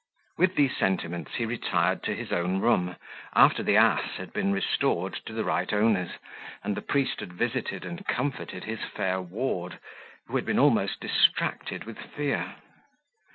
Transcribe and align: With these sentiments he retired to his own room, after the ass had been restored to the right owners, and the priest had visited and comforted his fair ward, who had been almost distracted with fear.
With 0.39 0.55
these 0.55 0.75
sentiments 0.75 1.35
he 1.35 1.45
retired 1.45 2.01
to 2.05 2.15
his 2.15 2.31
own 2.31 2.59
room, 2.59 2.95
after 3.35 3.61
the 3.61 3.75
ass 3.77 4.15
had 4.17 4.33
been 4.33 4.51
restored 4.51 5.13
to 5.27 5.33
the 5.33 5.43
right 5.43 5.71
owners, 5.71 6.13
and 6.63 6.75
the 6.75 6.81
priest 6.81 7.19
had 7.19 7.33
visited 7.33 7.85
and 7.85 8.03
comforted 8.07 8.63
his 8.63 8.79
fair 8.83 9.21
ward, 9.21 9.77
who 10.25 10.35
had 10.37 10.45
been 10.47 10.57
almost 10.57 11.01
distracted 11.01 11.83
with 11.83 11.99
fear. 11.99 12.55